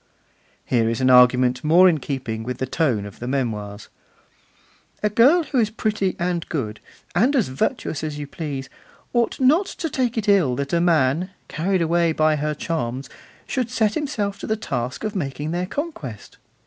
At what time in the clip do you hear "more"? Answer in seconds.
1.63-1.87